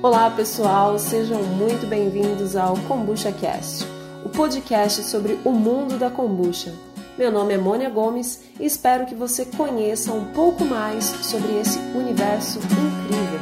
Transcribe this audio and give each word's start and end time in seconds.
Olá 0.00 0.30
pessoal, 0.30 0.96
sejam 0.96 1.42
muito 1.42 1.84
bem-vindos 1.84 2.54
ao 2.54 2.76
Kombucha 2.86 3.32
Cast, 3.32 3.84
o 4.24 4.28
podcast 4.28 5.02
sobre 5.02 5.36
o 5.44 5.50
mundo 5.50 5.98
da 5.98 6.08
kombucha. 6.08 6.72
Meu 7.18 7.32
nome 7.32 7.54
é 7.54 7.58
Mônia 7.58 7.90
Gomes 7.90 8.44
e 8.60 8.64
espero 8.64 9.06
que 9.06 9.14
você 9.16 9.44
conheça 9.44 10.12
um 10.12 10.26
pouco 10.26 10.64
mais 10.64 11.04
sobre 11.04 11.58
esse 11.58 11.80
universo 11.96 12.60
incrível. 12.60 13.40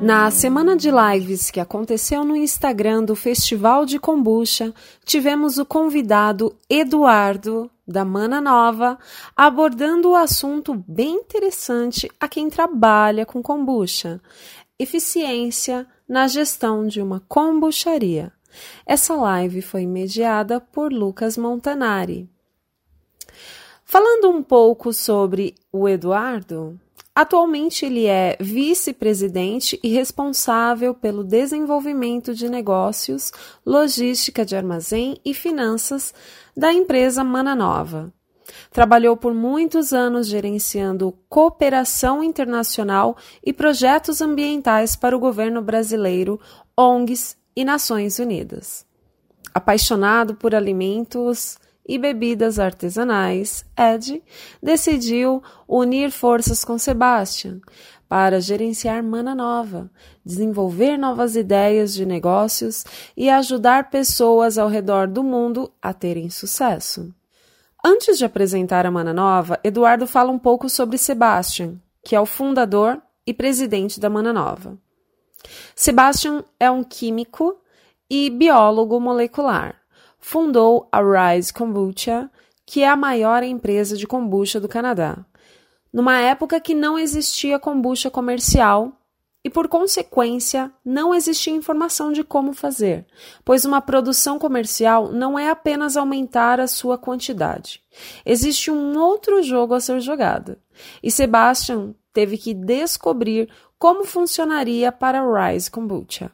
Na 0.00 0.30
semana 0.30 0.76
de 0.76 0.90
lives 0.92 1.50
que 1.50 1.58
aconteceu 1.58 2.24
no 2.24 2.36
Instagram 2.36 3.02
do 3.02 3.16
Festival 3.16 3.84
de 3.84 3.98
Kombucha, 3.98 4.72
tivemos 5.04 5.58
o 5.58 5.66
convidado 5.66 6.56
Eduardo, 6.70 7.68
da 7.86 8.04
Mana 8.04 8.40
Nova, 8.40 8.96
abordando 9.36 10.10
o 10.10 10.14
assunto 10.14 10.72
bem 10.86 11.16
interessante 11.16 12.08
a 12.20 12.28
quem 12.28 12.48
trabalha 12.48 13.26
com 13.26 13.42
kombucha: 13.42 14.20
eficiência 14.80 15.86
na 16.08 16.26
gestão 16.26 16.86
de 16.86 17.00
uma 17.00 17.20
kombucharia. 17.28 18.32
Essa 18.84 19.14
live 19.14 19.62
foi 19.62 19.86
mediada 19.86 20.60
por 20.60 20.92
Lucas 20.92 21.36
Montanari. 21.36 22.28
Falando 23.84 24.30
um 24.30 24.42
pouco 24.42 24.92
sobre 24.92 25.54
o 25.72 25.88
Eduardo, 25.88 26.78
Atualmente, 27.12 27.84
ele 27.84 28.06
é 28.06 28.36
vice-presidente 28.40 29.78
e 29.82 29.88
responsável 29.88 30.94
pelo 30.94 31.24
desenvolvimento 31.24 32.32
de 32.32 32.48
negócios, 32.48 33.32
logística 33.66 34.44
de 34.44 34.54
armazém 34.56 35.20
e 35.24 35.34
finanças 35.34 36.14
da 36.56 36.72
empresa 36.72 37.24
Mana 37.24 37.54
Nova. 37.54 38.12
Trabalhou 38.70 39.16
por 39.16 39.34
muitos 39.34 39.92
anos 39.92 40.26
gerenciando 40.26 41.16
cooperação 41.28 42.22
internacional 42.22 43.16
e 43.44 43.52
projetos 43.52 44.20
ambientais 44.20 44.96
para 44.96 45.16
o 45.16 45.20
governo 45.20 45.62
brasileiro, 45.62 46.40
ONGs 46.76 47.36
e 47.54 47.64
Nações 47.64 48.18
Unidas. 48.18 48.86
Apaixonado 49.54 50.34
por 50.34 50.54
alimentos, 50.54 51.58
e 51.90 51.98
bebidas 51.98 52.60
artesanais, 52.60 53.64
Ed 53.76 54.22
decidiu 54.62 55.42
unir 55.66 56.12
forças 56.12 56.64
com 56.64 56.78
Sebastian 56.78 57.60
para 58.08 58.40
gerenciar 58.40 59.02
Mana 59.02 59.34
Nova, 59.34 59.90
desenvolver 60.24 60.96
novas 60.96 61.34
ideias 61.34 61.92
de 61.92 62.06
negócios 62.06 62.84
e 63.16 63.28
ajudar 63.28 63.90
pessoas 63.90 64.56
ao 64.56 64.68
redor 64.68 65.08
do 65.08 65.24
mundo 65.24 65.72
a 65.82 65.92
terem 65.92 66.30
sucesso. 66.30 67.12
Antes 67.84 68.18
de 68.18 68.24
apresentar 68.24 68.84
a 68.86 68.90
Mana 68.90 69.12
Nova, 69.12 69.58
Eduardo 69.64 70.06
fala 70.06 70.30
um 70.30 70.38
pouco 70.38 70.68
sobre 70.68 70.98
Sebastian, 70.98 71.80
que 72.04 72.14
é 72.14 72.20
o 72.20 72.26
fundador 72.26 73.00
e 73.26 73.32
presidente 73.32 73.98
da 73.98 74.10
Mana 74.10 74.32
Nova. 74.32 74.78
Sebastian 75.74 76.44
é 76.58 76.70
um 76.70 76.84
químico 76.84 77.56
e 78.08 78.28
biólogo 78.30 79.00
molecular 79.00 79.80
fundou 80.20 80.86
a 80.92 81.00
Rise 81.00 81.52
Kombucha, 81.52 82.30
que 82.66 82.82
é 82.82 82.88
a 82.88 82.94
maior 82.94 83.42
empresa 83.42 83.96
de 83.96 84.06
kombucha 84.06 84.60
do 84.60 84.68
Canadá, 84.68 85.24
numa 85.92 86.20
época 86.20 86.60
que 86.60 86.74
não 86.74 86.98
existia 86.98 87.58
kombucha 87.58 88.10
comercial 88.10 88.92
e, 89.42 89.48
por 89.48 89.68
consequência, 89.68 90.70
não 90.84 91.14
existia 91.14 91.52
informação 91.52 92.12
de 92.12 92.22
como 92.22 92.52
fazer, 92.52 93.06
pois 93.44 93.64
uma 93.64 93.80
produção 93.80 94.38
comercial 94.38 95.12
não 95.12 95.38
é 95.38 95.48
apenas 95.48 95.96
aumentar 95.96 96.60
a 96.60 96.66
sua 96.66 96.98
quantidade. 96.98 97.82
Existe 98.24 98.70
um 98.70 98.98
outro 98.98 99.42
jogo 99.42 99.74
a 99.74 99.80
ser 99.80 100.00
jogado. 100.00 100.56
E 101.02 101.10
Sebastian 101.10 101.94
teve 102.12 102.36
que 102.36 102.52
descobrir 102.52 103.48
como 103.78 104.04
funcionaria 104.04 104.92
para 104.92 105.22
Rise 105.22 105.70
Kombucha. 105.70 106.30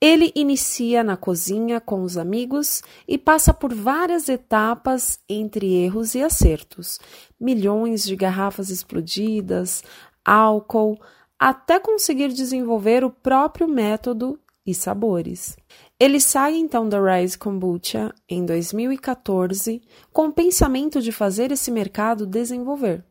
Ele 0.00 0.30
inicia 0.36 1.02
na 1.02 1.16
cozinha 1.16 1.80
com 1.80 2.04
os 2.04 2.16
amigos 2.16 2.82
e 3.06 3.18
passa 3.18 3.52
por 3.52 3.74
várias 3.74 4.28
etapas 4.28 5.18
entre 5.28 5.74
erros 5.74 6.14
e 6.14 6.22
acertos, 6.22 7.00
milhões 7.40 8.04
de 8.04 8.14
garrafas 8.14 8.70
explodidas, 8.70 9.82
álcool, 10.24 11.00
até 11.38 11.78
conseguir 11.78 12.28
desenvolver 12.28 13.04
o 13.04 13.10
próprio 13.10 13.68
método 13.68 14.38
e 14.66 14.74
sabores. 14.74 15.56
Ele 15.98 16.20
sai 16.20 16.56
então 16.56 16.88
da 16.88 16.98
Rise 17.00 17.38
Kombucha 17.38 18.14
em 18.28 18.44
2014 18.44 19.80
com 20.12 20.26
o 20.26 20.32
pensamento 20.32 21.00
de 21.00 21.12
fazer 21.12 21.50
esse 21.50 21.70
mercado 21.70 22.26
desenvolver. 22.26 23.04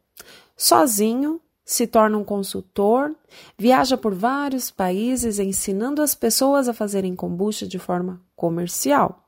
Sozinho, 0.55 1.41
se 1.65 1.85
torna 1.85 2.17
um 2.17 2.23
consultor, 2.23 3.13
viaja 3.57 3.97
por 3.97 4.13
vários 4.13 4.71
países 4.71 5.37
ensinando 5.37 6.01
as 6.01 6.15
pessoas 6.15 6.69
a 6.69 6.73
fazerem 6.73 7.15
kombucha 7.15 7.67
de 7.67 7.77
forma 7.77 8.21
comercial. 8.35 9.26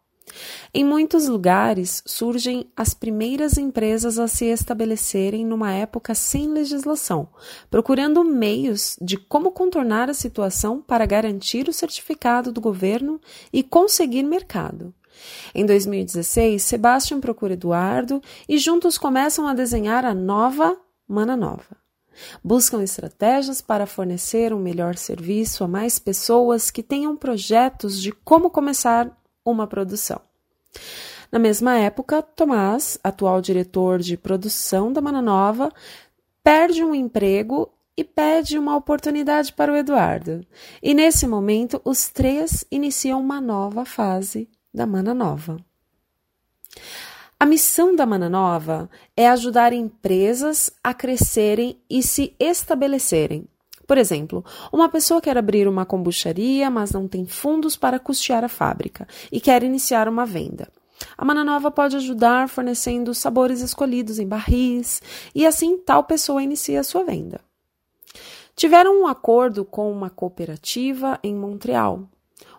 Em 0.74 0.84
muitos 0.84 1.28
lugares 1.28 2.04
surgem 2.06 2.70
as 2.76 2.94
primeiras 2.94 3.58
empresas 3.58 4.20
a 4.20 4.28
se 4.28 4.46
estabelecerem 4.46 5.46
numa 5.46 5.72
época 5.72 6.14
sem 6.14 6.48
legislação, 6.48 7.30
procurando 7.70 8.24
meios 8.24 8.98
de 9.02 9.18
como 9.18 9.52
contornar 9.52 10.10
a 10.10 10.14
situação 10.14 10.82
para 10.82 11.06
garantir 11.06 11.68
o 11.68 11.74
certificado 11.74 12.52
do 12.52 12.62
governo 12.62 13.20
e 13.52 13.64
conseguir 13.64 14.24
mercado. 14.24 14.94
Em 15.54 15.66
2016, 15.66 16.62
Sebastian 16.62 17.20
procura 17.20 17.54
Eduardo 17.54 18.22
e 18.48 18.58
juntos 18.58 18.98
começam 18.98 19.48
a 19.48 19.54
desenhar 19.54 20.06
a 20.06 20.14
nova 20.14 20.78
Mana 21.08 21.36
Nova. 21.36 21.78
Buscam 22.44 22.84
estratégias 22.84 23.62
para 23.62 23.86
fornecer 23.86 24.54
um 24.54 24.60
melhor 24.60 24.96
serviço 24.96 25.64
a 25.64 25.68
mais 25.68 26.00
pessoas 26.00 26.70
que 26.70 26.84
tenham 26.84 27.16
projetos 27.16 28.02
de 28.02 28.12
como 28.12 28.50
começar 28.50 29.19
uma 29.52 29.68
produção. 29.68 30.22
Na 31.32 31.38
mesma 31.38 31.78
época, 31.78 32.22
Tomás, 32.22 33.00
atual 33.04 33.42
diretor 33.42 34.00
de 34.00 34.18
produção 34.18 34.92
da 34.92 35.02
Mana 35.02 35.22
Nova, 35.22 35.72
perde 36.44 36.84
um 36.84 36.96
emprego 36.96 37.72
e 37.96 38.04
pede 38.04 38.58
uma 38.58 38.76
oportunidade 38.76 39.54
para 39.54 39.72
o 39.72 39.76
Eduardo. 39.76 40.46
E 40.82 40.94
nesse 40.94 41.28
momento, 41.28 41.82
os 41.84 42.10
três 42.10 42.64
iniciam 42.72 43.20
uma 43.20 43.42
nova 43.42 43.86
fase 43.86 44.50
da 44.74 44.88
Mana 44.88 45.14
Nova. 45.14 45.58
A 47.40 47.46
missão 47.46 47.96
da 47.96 48.06
Mana 48.06 48.30
Nova 48.30 48.90
é 49.16 49.28
ajudar 49.28 49.74
empresas 49.74 50.72
a 50.84 50.94
crescerem 50.94 51.78
e 51.90 52.02
se 52.02 52.34
estabelecerem. 52.40 53.48
Por 53.90 53.98
exemplo, 53.98 54.46
uma 54.72 54.88
pessoa 54.88 55.20
quer 55.20 55.36
abrir 55.36 55.68
uma 55.68 55.84
kombucharia, 55.84 56.70
mas 56.70 56.92
não 56.92 57.08
tem 57.08 57.26
fundos 57.26 57.76
para 57.76 57.98
custear 57.98 58.44
a 58.44 58.48
fábrica 58.48 59.08
e 59.32 59.42
quer 59.42 59.64
iniciar 59.64 60.08
uma 60.08 60.28
venda. 60.28 60.72
A 61.18 61.26
Mana 61.26 61.44
Nova 61.44 61.72
pode 61.72 61.96
ajudar 61.96 62.50
fornecendo 62.50 63.16
sabores 63.16 63.62
escolhidos 63.62 64.20
em 64.20 64.28
barris 64.28 65.02
e 65.34 65.44
assim 65.44 65.76
tal 65.76 66.04
pessoa 66.04 66.44
inicia 66.44 66.82
a 66.82 66.84
sua 66.84 67.04
venda. 67.04 67.42
Tiveram 68.56 69.02
um 69.02 69.08
acordo 69.08 69.66
com 69.66 69.92
uma 69.92 70.12
cooperativa 70.12 71.20
em 71.24 71.34
Montreal 71.34 72.08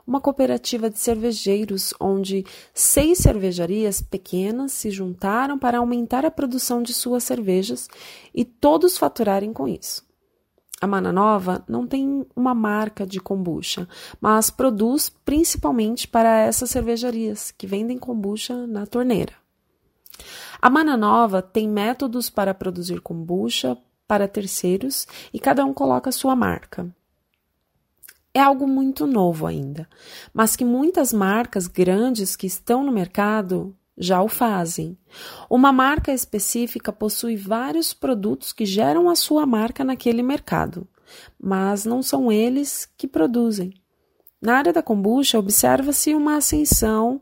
uma 0.05 0.21
cooperativa 0.21 0.91
de 0.91 0.99
cervejeiros 0.99 1.95
onde 2.01 2.45
seis 2.75 3.19
cervejarias 3.19 4.01
pequenas 4.01 4.73
se 4.73 4.91
juntaram 4.91 5.57
para 5.57 5.79
aumentar 5.79 6.27
a 6.27 6.31
produção 6.33 6.83
de 6.83 6.93
suas 6.93 7.23
cervejas 7.23 7.87
e 8.35 8.45
todos 8.45 8.99
faturarem 8.99 9.53
com 9.53 9.69
isso. 9.69 10.10
A 10.81 10.87
Mana 10.87 11.13
Nova 11.13 11.63
não 11.69 11.87
tem 11.87 12.27
uma 12.35 12.55
marca 12.55 13.07
de 13.07 13.21
kombucha, 13.21 13.87
mas 14.21 14.49
produz 14.49 15.11
principalmente 15.25 16.09
para 16.09 16.39
essas 16.39 16.71
cervejarias 16.71 17.51
que 17.51 17.67
vendem 17.67 17.99
kombucha 17.99 18.67
na 18.67 18.87
torneira. 18.87 19.35
A 20.61 20.71
Mana 20.71 20.97
Nova 20.97 21.43
tem 21.43 21.69
métodos 21.69 22.31
para 22.31 22.55
produzir 22.55 23.01
kombucha 23.01 23.77
para 24.09 24.27
terceiros 24.27 25.07
e 25.33 25.39
cada 25.39 25.65
um 25.65 25.75
coloca 25.75 26.11
sua 26.11 26.35
marca 26.35 26.91
é 28.33 28.41
algo 28.41 28.67
muito 28.67 29.07
novo 29.07 29.47
ainda, 29.47 29.89
mas 30.33 30.55
que 30.55 30.65
muitas 30.65 31.13
marcas 31.13 31.67
grandes 31.67 32.37
que 32.37 32.47
estão 32.47 32.85
no 32.85 32.93
mercado 32.93 33.77
já 33.97 34.23
o 34.23 34.29
fazem. 34.29 34.97
Uma 35.49 35.73
marca 35.73 36.13
específica 36.13 36.93
possui 36.93 37.37
vários 37.37 37.93
produtos 37.93 38.53
que 38.53 38.65
geram 38.65 39.11
a 39.11 39.15
sua 39.15 39.45
marca 39.45 39.85
naquele 39.85 40.23
mercado, 40.23 40.89
mas 41.39 41.85
não 41.85 42.03
são 42.03 42.31
eles 42.31 42.89
que 42.97 43.07
produzem. 43.07 43.75
Na 44.41 44.57
área 44.57 44.73
da 44.73 44.83
kombucha, 44.83 45.39
observa-se 45.39 46.15
uma 46.15 46.37
ascensão. 46.37 47.21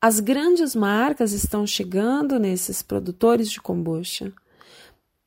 As 0.00 0.20
grandes 0.20 0.74
marcas 0.74 1.32
estão 1.32 1.66
chegando 1.66 2.38
nesses 2.38 2.80
produtores 2.80 3.50
de 3.50 3.60
kombucha. 3.60 4.32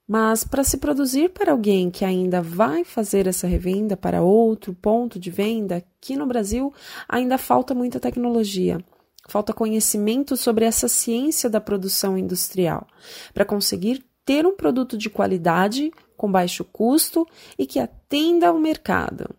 Mas 0.07 0.43
para 0.43 0.63
se 0.63 0.77
produzir 0.77 1.31
para 1.31 1.51
alguém 1.51 1.89
que 1.89 2.05
ainda 2.05 2.41
vai 2.41 2.83
fazer 2.83 3.27
essa 3.27 3.47
revenda 3.47 3.97
para 3.97 4.21
outro 4.21 4.73
ponto 4.73 5.19
de 5.19 5.31
venda, 5.31 5.77
aqui 5.77 6.15
no 6.15 6.27
Brasil 6.27 6.71
ainda 7.09 7.37
falta 7.37 7.73
muita 7.73 7.99
tecnologia. 7.99 8.77
Falta 9.27 9.53
conhecimento 9.53 10.37
sobre 10.37 10.65
essa 10.65 10.87
ciência 10.87 11.49
da 11.49 11.59
produção 11.59 12.17
industrial 12.17 12.87
para 13.33 13.45
conseguir 13.45 14.05
ter 14.23 14.45
um 14.45 14.55
produto 14.55 14.97
de 14.97 15.09
qualidade, 15.09 15.91
com 16.17 16.31
baixo 16.31 16.63
custo 16.63 17.27
e 17.57 17.65
que 17.65 17.79
atenda 17.79 18.47
ao 18.47 18.59
mercado. 18.59 19.35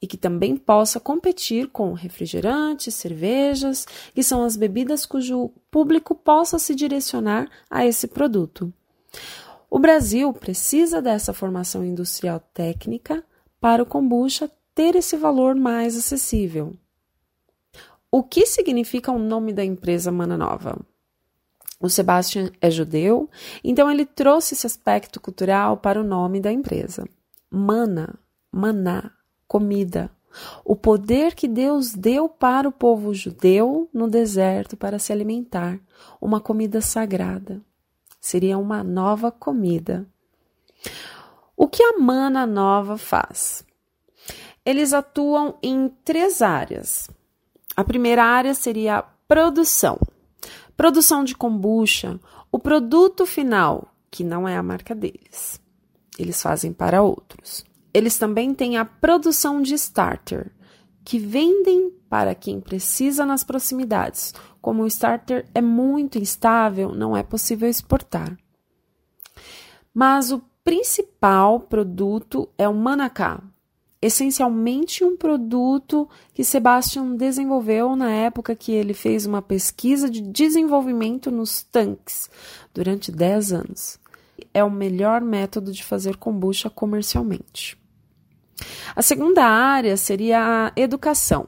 e 0.00 0.06
que 0.06 0.16
também 0.16 0.56
possa 0.56 0.98
competir 1.00 1.68
com 1.68 1.92
refrigerantes, 1.92 2.94
cervejas, 2.94 3.86
que 4.14 4.22
são 4.22 4.42
as 4.42 4.56
bebidas 4.56 5.06
cujo 5.06 5.50
público 5.70 6.14
possa 6.14 6.58
se 6.58 6.74
direcionar 6.74 7.48
a 7.70 7.86
esse 7.86 8.08
produto. 8.08 8.72
O 9.70 9.78
Brasil 9.78 10.32
precisa 10.32 11.00
dessa 11.00 11.32
formação 11.32 11.84
industrial 11.84 12.40
técnica 12.52 13.24
para 13.60 13.82
o 13.82 13.86
kombucha 13.86 14.50
ter 14.74 14.96
esse 14.96 15.16
valor 15.16 15.54
mais 15.54 15.96
acessível. 15.96 16.74
O 18.14 18.22
que 18.22 18.44
significa 18.44 19.10
o 19.10 19.18
nome 19.18 19.54
da 19.54 19.64
empresa 19.64 20.12
Mana 20.12 20.36
Nova? 20.36 20.78
O 21.80 21.88
Sebastian 21.88 22.52
é 22.60 22.70
judeu, 22.70 23.30
então 23.64 23.90
ele 23.90 24.04
trouxe 24.04 24.52
esse 24.52 24.66
aspecto 24.66 25.18
cultural 25.18 25.78
para 25.78 25.98
o 25.98 26.04
nome 26.04 26.38
da 26.38 26.52
empresa. 26.52 27.08
Mana, 27.50 28.14
maná, 28.52 29.12
comida. 29.48 30.10
O 30.62 30.76
poder 30.76 31.34
que 31.34 31.48
Deus 31.48 31.94
deu 31.94 32.28
para 32.28 32.68
o 32.68 32.72
povo 32.72 33.14
judeu 33.14 33.88
no 33.94 34.06
deserto 34.10 34.76
para 34.76 34.98
se 34.98 35.10
alimentar, 35.10 35.80
uma 36.20 36.38
comida 36.38 36.82
sagrada. 36.82 37.62
Seria 38.20 38.58
uma 38.58 38.84
nova 38.84 39.32
comida. 39.32 40.06
O 41.56 41.66
que 41.66 41.82
a 41.82 41.98
mana 41.98 42.46
nova 42.46 42.98
faz? 42.98 43.64
Eles 44.66 44.92
atuam 44.92 45.56
em 45.62 45.88
três 46.04 46.42
áreas. 46.42 47.08
A 47.76 47.84
primeira 47.84 48.24
área 48.24 48.54
seria 48.54 48.98
a 48.98 49.02
produção 49.02 49.98
Produção 50.76 51.22
de 51.22 51.34
kombucha, 51.34 52.18
o 52.50 52.58
produto 52.58 53.26
final, 53.26 53.94
que 54.10 54.24
não 54.24 54.48
é 54.48 54.56
a 54.56 54.62
marca 54.62 54.94
deles. 54.94 55.60
Eles 56.18 56.40
fazem 56.42 56.72
para 56.72 57.02
outros. 57.02 57.64
Eles 57.92 58.18
também 58.18 58.54
têm 58.54 58.76
a 58.76 58.84
produção 58.84 59.60
de 59.60 59.74
starter, 59.74 60.50
que 61.04 61.18
vendem 61.18 61.90
para 62.08 62.34
quem 62.34 62.60
precisa 62.60 63.24
nas 63.24 63.44
proximidades. 63.44 64.34
Como 64.60 64.82
o 64.82 64.86
starter 64.86 65.46
é 65.54 65.60
muito 65.60 66.18
instável, 66.18 66.94
não 66.94 67.16
é 67.16 67.22
possível 67.22 67.68
exportar. 67.68 68.36
Mas 69.94 70.32
o 70.32 70.42
principal 70.64 71.60
produto 71.60 72.48
é 72.56 72.68
o 72.68 72.74
manacá, 72.74 73.42
essencialmente 74.02 75.04
um 75.04 75.16
produto 75.16 76.08
que 76.34 76.42
Sebastian 76.42 77.14
desenvolveu 77.14 77.94
na 77.94 78.10
época 78.10 78.56
que 78.56 78.72
ele 78.72 78.92
fez 78.92 79.24
uma 79.24 79.40
pesquisa 79.40 80.10
de 80.10 80.20
desenvolvimento 80.20 81.30
nos 81.30 81.62
tanques 81.62 82.28
durante 82.74 83.12
10 83.12 83.52
anos. 83.52 84.00
É 84.52 84.64
o 84.64 84.70
melhor 84.70 85.20
método 85.20 85.70
de 85.70 85.84
fazer 85.84 86.16
kombucha 86.16 86.68
comercialmente. 86.68 87.78
A 88.94 89.02
segunda 89.02 89.44
área 89.44 89.96
seria 89.96 90.40
a 90.76 90.80
educação. 90.80 91.46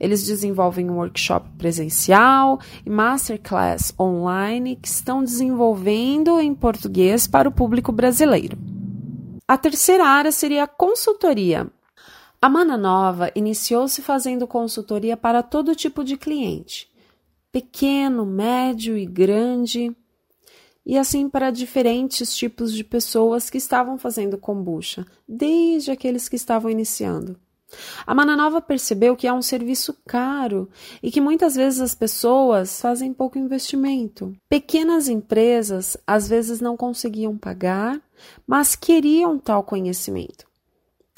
Eles 0.00 0.24
desenvolvem 0.24 0.88
um 0.88 0.96
workshop 0.96 1.50
presencial 1.58 2.60
e 2.86 2.88
masterclass 2.88 3.92
online 3.98 4.76
que 4.76 4.88
estão 4.88 5.22
desenvolvendo 5.22 6.40
em 6.40 6.54
português 6.54 7.26
para 7.26 7.48
o 7.48 7.52
público 7.52 7.92
brasileiro. 7.92 8.67
A 9.50 9.56
terceira 9.56 10.04
área 10.04 10.30
seria 10.30 10.64
a 10.64 10.66
consultoria. 10.66 11.66
A 12.40 12.50
Mana 12.50 12.76
Nova 12.76 13.32
iniciou-se 13.34 14.02
fazendo 14.02 14.46
consultoria 14.46 15.16
para 15.16 15.42
todo 15.42 15.74
tipo 15.74 16.04
de 16.04 16.18
cliente, 16.18 16.86
pequeno, 17.50 18.26
médio 18.26 18.94
e 18.94 19.06
grande, 19.06 19.96
e 20.84 20.98
assim 20.98 21.30
para 21.30 21.50
diferentes 21.50 22.36
tipos 22.36 22.74
de 22.74 22.84
pessoas 22.84 23.48
que 23.48 23.56
estavam 23.56 23.96
fazendo 23.96 24.36
kombucha, 24.36 25.06
desde 25.26 25.90
aqueles 25.90 26.28
que 26.28 26.36
estavam 26.36 26.70
iniciando. 26.70 27.40
A 28.06 28.14
Mana 28.14 28.36
Nova 28.36 28.60
percebeu 28.60 29.16
que 29.16 29.26
é 29.26 29.32
um 29.32 29.42
serviço 29.42 29.96
caro 30.06 30.68
e 31.02 31.10
que 31.10 31.22
muitas 31.22 31.54
vezes 31.54 31.80
as 31.80 31.94
pessoas 31.94 32.82
fazem 32.82 33.14
pouco 33.14 33.38
investimento. 33.38 34.36
Pequenas 34.46 35.08
empresas 35.08 35.96
às 36.06 36.28
vezes 36.28 36.60
não 36.60 36.76
conseguiam 36.76 37.36
pagar, 37.36 37.98
mas 38.46 38.74
queriam 38.74 39.38
tal 39.38 39.62
conhecimento. 39.62 40.46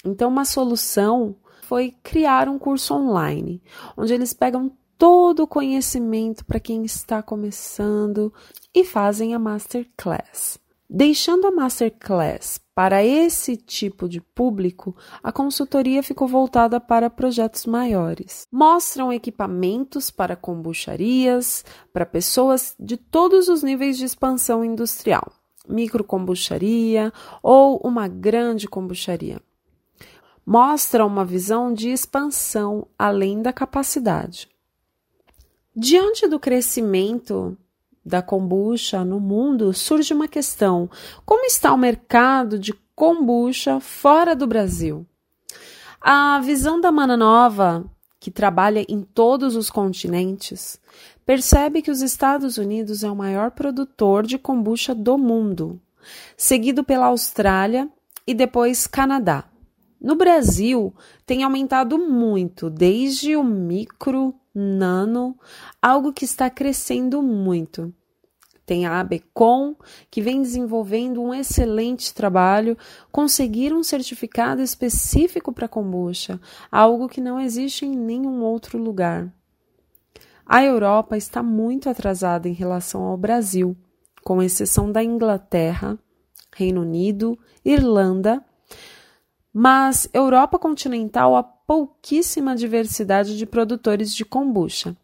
Então, 0.04 0.28
uma 0.28 0.44
solução 0.44 1.36
foi 1.62 1.94
criar 2.02 2.48
um 2.48 2.58
curso 2.58 2.94
online, 2.94 3.62
onde 3.96 4.12
eles 4.12 4.32
pegam 4.32 4.72
todo 4.98 5.44
o 5.44 5.46
conhecimento 5.46 6.44
para 6.44 6.60
quem 6.60 6.84
está 6.84 7.22
começando 7.22 8.32
e 8.74 8.84
fazem 8.84 9.34
a 9.34 9.38
masterclass. 9.38 10.58
Deixando 10.92 11.46
a 11.46 11.52
masterclass 11.52 12.60
para 12.74 13.04
esse 13.04 13.56
tipo 13.56 14.08
de 14.08 14.20
público, 14.20 14.96
a 15.22 15.30
consultoria 15.30 16.02
ficou 16.02 16.26
voltada 16.26 16.80
para 16.80 17.08
projetos 17.08 17.64
maiores. 17.64 18.48
Mostram 18.50 19.12
equipamentos 19.12 20.10
para 20.10 20.34
kombucharias, 20.34 21.64
para 21.92 22.04
pessoas 22.04 22.74
de 22.80 22.96
todos 22.96 23.48
os 23.48 23.62
níveis 23.62 23.96
de 23.96 24.04
expansão 24.04 24.64
industrial, 24.64 25.32
microcombucharia 25.68 27.12
ou 27.42 27.78
uma 27.78 28.08
grande 28.08 28.68
kombucharia. 28.68 29.40
Mostra 30.44 31.06
uma 31.06 31.24
visão 31.24 31.72
de 31.72 31.90
expansão 31.90 32.86
além 32.98 33.42
da 33.42 33.52
capacidade. 33.52 34.48
Diante 35.74 36.26
do 36.26 36.40
crescimento 36.40 37.56
da 38.04 38.20
kombucha 38.20 39.04
no 39.04 39.20
mundo, 39.20 39.72
surge 39.72 40.12
uma 40.12 40.26
questão: 40.26 40.90
como 41.24 41.44
está 41.44 41.72
o 41.72 41.78
mercado 41.78 42.58
de 42.58 42.72
kombucha 42.94 43.78
fora 43.78 44.34
do 44.34 44.46
Brasil? 44.46 45.06
A 46.00 46.40
visão 46.40 46.80
da 46.80 46.90
Mana 46.90 47.16
Nova, 47.16 47.84
que 48.20 48.30
trabalha 48.30 48.84
em 48.86 49.00
todos 49.00 49.56
os 49.56 49.70
continentes, 49.70 50.78
percebe 51.24 51.80
que 51.80 51.90
os 51.90 52.02
Estados 52.02 52.58
Unidos 52.58 53.02
é 53.02 53.10
o 53.10 53.16
maior 53.16 53.50
produtor 53.50 54.26
de 54.26 54.38
kombucha 54.38 54.94
do 54.94 55.16
mundo, 55.16 55.80
seguido 56.36 56.84
pela 56.84 57.06
Austrália 57.06 57.88
e 58.26 58.34
depois 58.34 58.86
Canadá. 58.86 59.44
No 59.98 60.14
Brasil, 60.14 60.94
tem 61.24 61.42
aumentado 61.42 61.98
muito, 61.98 62.68
desde 62.68 63.36
o 63.36 63.42
micro, 63.42 64.34
nano, 64.54 65.36
algo 65.80 66.12
que 66.12 66.24
está 66.24 66.50
crescendo 66.50 67.22
muito. 67.22 67.92
Tem 68.70 68.86
a 68.86 69.00
ABECOM, 69.00 69.74
que 70.08 70.22
vem 70.22 70.40
desenvolvendo 70.40 71.20
um 71.20 71.34
excelente 71.34 72.14
trabalho, 72.14 72.78
conseguir 73.10 73.74
um 73.74 73.82
certificado 73.82 74.62
específico 74.62 75.52
para 75.52 75.66
kombucha, 75.66 76.40
algo 76.70 77.08
que 77.08 77.20
não 77.20 77.40
existe 77.40 77.84
em 77.84 77.96
nenhum 77.96 78.44
outro 78.44 78.78
lugar. 78.78 79.28
A 80.46 80.62
Europa 80.62 81.16
está 81.16 81.42
muito 81.42 81.90
atrasada 81.90 82.48
em 82.48 82.52
relação 82.52 83.02
ao 83.02 83.16
Brasil, 83.16 83.76
com 84.22 84.40
exceção 84.40 84.92
da 84.92 85.02
Inglaterra, 85.02 85.98
Reino 86.54 86.82
Unido, 86.82 87.36
Irlanda, 87.64 88.40
mas 89.52 90.08
Europa 90.14 90.60
continental 90.60 91.34
há 91.34 91.42
pouquíssima 91.42 92.54
diversidade 92.54 93.36
de 93.36 93.46
produtores 93.46 94.14
de 94.14 94.24
kombucha. 94.24 94.96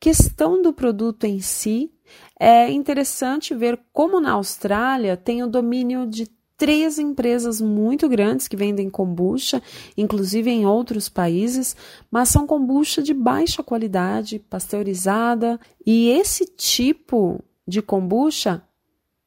Questão 0.00 0.62
do 0.62 0.72
produto 0.72 1.24
em 1.24 1.40
si, 1.40 1.92
é 2.38 2.70
interessante 2.70 3.54
ver 3.54 3.78
como 3.92 4.20
na 4.20 4.32
Austrália 4.32 5.16
tem 5.16 5.42
o 5.42 5.48
domínio 5.48 6.06
de 6.06 6.28
três 6.56 6.98
empresas 6.98 7.60
muito 7.60 8.08
grandes 8.08 8.46
que 8.46 8.56
vendem 8.56 8.88
kombucha, 8.88 9.60
inclusive 9.96 10.48
em 10.48 10.64
outros 10.64 11.08
países, 11.08 11.74
mas 12.10 12.28
são 12.28 12.46
kombucha 12.46 13.02
de 13.02 13.12
baixa 13.12 13.64
qualidade, 13.64 14.38
pasteurizada, 14.38 15.58
e 15.84 16.08
esse 16.10 16.46
tipo 16.46 17.42
de 17.66 17.82
kombucha 17.82 18.62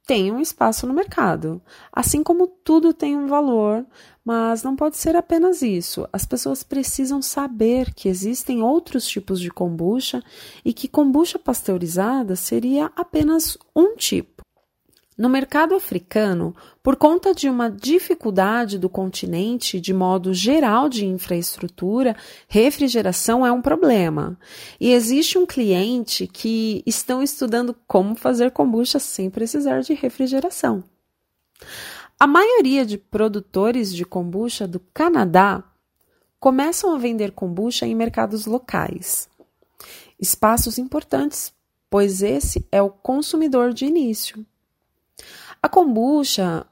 tem 0.06 0.32
um 0.32 0.40
espaço 0.40 0.86
no 0.86 0.94
mercado. 0.94 1.62
Assim 1.92 2.22
como 2.24 2.48
tudo 2.48 2.94
tem 2.94 3.18
um 3.18 3.28
valor, 3.28 3.86
mas 4.24 4.64
não 4.64 4.76
pode 4.76 4.98
ser 4.98 5.16
apenas 5.16 5.62
isso. 5.62 6.08
As 6.14 6.26
pessoas 6.26 6.64
precisam 6.64 7.22
saber 7.22 7.94
que 7.94 8.08
existem 8.08 8.62
outros 8.62 9.08
tipos 9.08 9.40
de 9.40 9.50
kombucha 9.50 10.24
e 10.64 10.74
que 10.74 10.88
kombucha 10.88 11.40
pasteurizada 11.40 12.36
seria 12.36 12.92
apenas 12.96 13.58
um 13.76 13.96
tipo. 13.96 14.35
No 15.18 15.30
mercado 15.30 15.74
africano, 15.76 16.54
por 16.84 16.98
conta 16.98 17.34
de 17.34 17.48
uma 17.48 17.72
dificuldade 17.72 18.78
do 18.78 18.90
continente 18.90 19.80
de 19.80 19.94
modo 19.94 20.34
geral 20.34 20.90
de 20.90 21.06
infraestrutura, 21.06 22.18
refrigeração 22.50 23.46
é 23.46 23.52
um 23.52 23.62
problema. 23.62 24.38
E 24.78 24.92
existe 24.92 25.38
um 25.38 25.46
cliente 25.46 26.28
que 26.28 26.84
estão 26.86 27.24
estudando 27.24 27.74
como 27.88 28.14
fazer 28.16 28.52
kombucha 28.52 29.00
sem 29.00 29.30
precisar 29.30 29.80
de 29.80 29.94
refrigeração. 29.94 30.84
A 32.20 32.28
maioria 32.28 32.86
de 32.86 32.98
produtores 32.98 33.96
de 33.96 34.04
kombucha 34.04 34.68
do 34.68 34.82
Canadá 34.94 35.64
começam 36.42 36.94
a 36.94 36.98
vender 36.98 37.32
kombucha 37.32 37.88
em 37.88 37.96
mercados 37.96 38.46
locais. 38.46 39.30
Espaços 40.20 40.78
importantes, 40.78 41.54
pois 41.90 42.22
esse 42.22 42.68
é 42.70 42.82
o 42.82 42.90
consumidor 42.90 43.74
de 43.74 43.86
início. 43.86 44.46
A 45.66 45.68
kombucha 45.68 46.64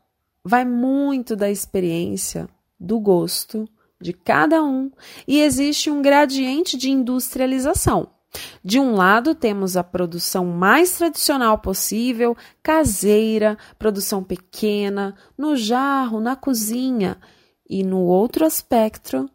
vai 0.46 0.64
muito 0.64 1.36
da 1.36 1.50
experiência, 1.50 2.48
do 2.80 3.00
gosto, 3.00 3.68
de 4.00 4.14
cada 4.14 4.62
um 4.62 4.92
e 5.28 5.42
existe 5.42 5.90
um 5.90 6.00
gradiente 6.00 6.78
de 6.78 6.92
industrialização. 6.92 8.12
De 8.64 8.80
um 8.80 8.94
lado, 8.94 9.34
temos 9.34 9.76
a 9.76 9.84
produção 9.84 10.46
mais 10.46 10.96
tradicional 10.96 11.58
possível, 11.58 12.38
caseira, 12.62 13.58
produção 13.80 14.24
pequena, 14.24 15.16
no 15.36 15.56
jarro, 15.56 16.20
na 16.20 16.36
cozinha, 16.36 17.18
e 17.68 17.84
no 17.84 18.02
outro 18.02 18.46
aspecto, 18.46 19.28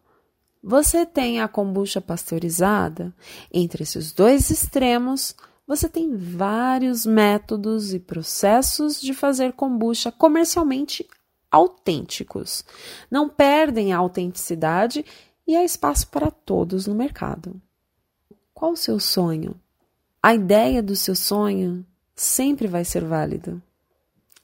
você 0.63 1.05
tem 1.05 1.41
a 1.41 1.49
kombucha 1.49 1.99
pasteurizada. 1.99 3.13
Entre 3.51 3.83
esses 3.83 4.13
dois 4.13 4.49
extremos, 4.49 5.35
você 5.69 5.87
tem 5.87 6.17
vários 6.17 7.05
métodos 7.05 7.93
e 7.93 7.99
processos 7.99 8.99
de 8.99 9.13
fazer 9.13 9.53
kombucha 9.53 10.11
comercialmente 10.11 11.07
autênticos. 11.51 12.65
Não 13.09 13.29
perdem 13.29 13.93
a 13.93 13.99
autenticidade 13.99 15.05
e 15.45 15.55
há 15.55 15.63
espaço 15.63 16.07
para 16.07 16.31
todos 16.31 16.87
no 16.87 16.95
mercado. 16.95 17.61
Qual 18.51 18.71
o 18.71 18.77
seu 18.77 18.99
sonho? 18.99 19.53
A 20.23 20.33
ideia 20.33 20.81
do 20.81 20.95
seu 20.95 21.13
sonho 21.13 21.85
sempre 22.15 22.65
vai 22.65 22.83
ser 22.83 23.05
válida. 23.05 23.61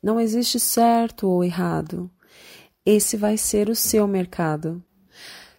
Não 0.03 0.19
existe 0.19 0.59
certo 0.59 1.27
ou 1.27 1.43
errado. 1.43 2.07
Esse 2.85 3.17
vai 3.17 3.35
ser 3.35 3.67
o 3.67 3.75
seu 3.75 4.07
mercado. 4.07 4.79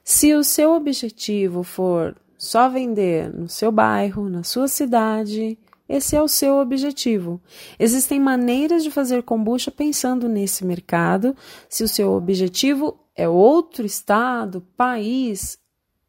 Se 0.04 0.32
o 0.32 0.44
seu 0.44 0.74
objetivo 0.74 1.64
for 1.64 2.16
só 2.46 2.68
vender 2.68 3.32
no 3.32 3.48
seu 3.48 3.72
bairro, 3.72 4.28
na 4.28 4.42
sua 4.42 4.68
cidade, 4.68 5.58
esse 5.88 6.16
é 6.16 6.22
o 6.22 6.28
seu 6.28 6.56
objetivo. 6.56 7.40
Existem 7.78 8.18
maneiras 8.18 8.82
de 8.82 8.90
fazer 8.90 9.22
kombucha 9.22 9.70
pensando 9.70 10.28
nesse 10.28 10.64
mercado. 10.64 11.36
Se 11.68 11.84
o 11.84 11.88
seu 11.88 12.12
objetivo 12.12 12.98
é 13.14 13.28
outro 13.28 13.86
estado, 13.86 14.66
país, 14.76 15.58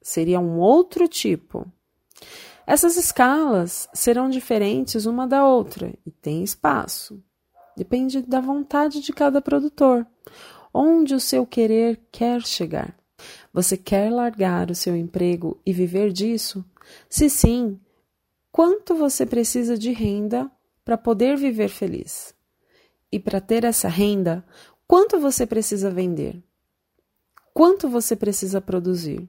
seria 0.01 0.39
um 0.39 0.57
outro 0.57 1.07
tipo. 1.07 1.65
Essas 2.65 2.97
escalas 2.97 3.87
serão 3.93 4.29
diferentes 4.29 5.05
uma 5.05 5.27
da 5.27 5.45
outra 5.45 5.93
e 6.05 6.11
tem 6.11 6.43
espaço. 6.43 7.23
Depende 7.75 8.21
da 8.23 8.41
vontade 8.41 8.99
de 8.99 9.13
cada 9.13 9.39
produtor. 9.41 10.05
Onde 10.73 11.13
o 11.13 11.19
seu 11.19 11.45
querer 11.45 12.01
quer 12.11 12.41
chegar? 12.41 12.96
Você 13.57 13.75
quer 13.75 14.11
largar 14.11 14.69
o 14.69 14.75
seu 14.75 14.95
emprego 14.95 15.59
e 15.65 15.73
viver 15.73 16.13
disso? 16.13 16.63
Se 17.09 17.27
sim, 17.27 17.79
quanto 18.51 18.93
você 18.93 19.25
precisa 19.25 19.75
de 19.75 19.91
renda 19.91 20.47
para 20.85 20.95
poder 20.95 21.35
viver 21.35 21.67
feliz? 21.67 22.35
E 23.11 23.17
para 23.17 23.41
ter 23.41 23.63
essa 23.63 23.87
renda, 23.87 24.45
quanto 24.87 25.19
você 25.19 25.43
precisa 25.43 25.89
vender? 25.89 26.39
Quanto 27.51 27.89
você 27.89 28.15
precisa 28.15 28.61
produzir? 28.61 29.27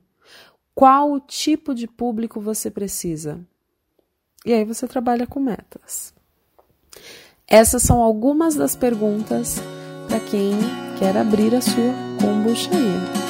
Qual 0.75 1.11
o 1.12 1.20
tipo 1.20 1.75
de 1.75 1.88
público 1.88 2.38
você 2.38 2.70
precisa? 2.70 3.40
E 4.44 4.52
aí 4.52 4.62
você 4.62 4.87
trabalha 4.87 5.26
com 5.26 5.40
metas. 5.40 6.12
Essas 7.47 7.82
são 7.82 8.02
algumas 8.02 8.54
das 8.54 8.76
perguntas 8.76 9.56
para 10.06 10.20
quem 10.20 10.50
quer 10.99 11.16
abrir 11.16 11.54
a 11.54 11.62
sua 11.62 11.94
kombucharia. 12.20 13.27